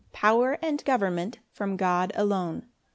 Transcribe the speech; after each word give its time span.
Power 0.13 0.57
and 0.63 0.83
government 0.83 1.37
from 1.51 1.77
God 1.77 2.11
alone. 2.15 2.65